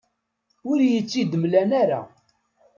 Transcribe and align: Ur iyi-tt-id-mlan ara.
Ur 0.69 0.77
iyi-tt-id-mlan 0.81 1.71
ara. 1.81 2.01